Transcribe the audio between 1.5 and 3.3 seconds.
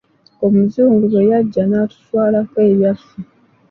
n'atutwalako ebyaffe.